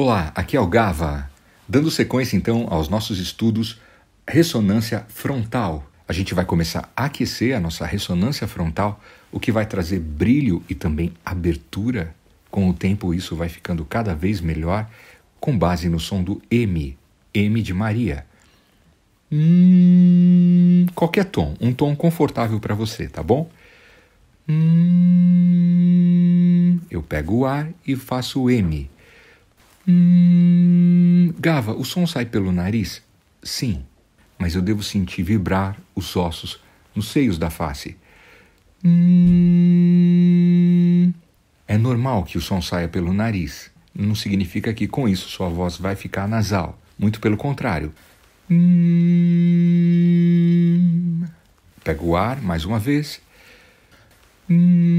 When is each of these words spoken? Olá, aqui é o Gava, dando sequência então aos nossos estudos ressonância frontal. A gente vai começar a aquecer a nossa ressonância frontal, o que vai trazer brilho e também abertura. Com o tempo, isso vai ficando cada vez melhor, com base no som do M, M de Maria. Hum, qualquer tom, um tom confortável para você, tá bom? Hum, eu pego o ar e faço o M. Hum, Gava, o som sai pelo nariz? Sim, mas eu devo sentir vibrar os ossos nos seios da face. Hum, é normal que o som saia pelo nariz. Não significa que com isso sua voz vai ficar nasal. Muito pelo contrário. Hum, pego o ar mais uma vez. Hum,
Olá, 0.00 0.30
aqui 0.36 0.56
é 0.56 0.60
o 0.60 0.66
Gava, 0.68 1.28
dando 1.68 1.90
sequência 1.90 2.36
então 2.36 2.68
aos 2.70 2.88
nossos 2.88 3.18
estudos 3.18 3.80
ressonância 4.28 5.04
frontal. 5.08 5.90
A 6.06 6.12
gente 6.12 6.34
vai 6.34 6.44
começar 6.44 6.88
a 6.96 7.06
aquecer 7.06 7.56
a 7.56 7.58
nossa 7.58 7.84
ressonância 7.84 8.46
frontal, 8.46 9.02
o 9.32 9.40
que 9.40 9.50
vai 9.50 9.66
trazer 9.66 9.98
brilho 9.98 10.62
e 10.68 10.74
também 10.76 11.12
abertura. 11.24 12.14
Com 12.48 12.68
o 12.70 12.72
tempo, 12.72 13.12
isso 13.12 13.34
vai 13.34 13.48
ficando 13.48 13.84
cada 13.84 14.14
vez 14.14 14.40
melhor, 14.40 14.88
com 15.40 15.58
base 15.58 15.88
no 15.88 15.98
som 15.98 16.22
do 16.22 16.40
M, 16.48 16.96
M 17.34 17.60
de 17.60 17.74
Maria. 17.74 18.24
Hum, 19.32 20.86
qualquer 20.94 21.24
tom, 21.24 21.56
um 21.60 21.72
tom 21.72 21.96
confortável 21.96 22.60
para 22.60 22.76
você, 22.76 23.08
tá 23.08 23.20
bom? 23.20 23.50
Hum, 24.48 24.68
eu 26.88 27.02
pego 27.02 27.38
o 27.38 27.44
ar 27.44 27.68
e 27.84 27.96
faço 27.96 28.44
o 28.44 28.48
M. 28.48 28.88
Hum, 29.88 31.32
Gava, 31.38 31.72
o 31.72 31.82
som 31.84 32.06
sai 32.06 32.26
pelo 32.26 32.52
nariz? 32.52 33.02
Sim, 33.42 33.86
mas 34.38 34.54
eu 34.54 34.60
devo 34.60 34.82
sentir 34.82 35.22
vibrar 35.22 35.78
os 35.94 36.14
ossos 36.14 36.60
nos 36.94 37.08
seios 37.08 37.38
da 37.38 37.48
face. 37.48 37.96
Hum, 38.84 39.88
é 41.66 41.78
normal 41.78 42.24
que 42.24 42.36
o 42.36 42.40
som 42.40 42.60
saia 42.60 42.86
pelo 42.86 43.14
nariz. 43.14 43.70
Não 43.94 44.14
significa 44.14 44.74
que 44.74 44.86
com 44.86 45.08
isso 45.08 45.28
sua 45.28 45.48
voz 45.48 45.78
vai 45.78 45.96
ficar 45.96 46.28
nasal. 46.28 46.78
Muito 46.98 47.18
pelo 47.18 47.38
contrário. 47.38 47.92
Hum, 48.50 48.64
pego 51.82 52.08
o 52.08 52.16
ar 52.16 52.42
mais 52.42 52.64
uma 52.64 52.78
vez. 52.78 53.20
Hum, 54.50 54.97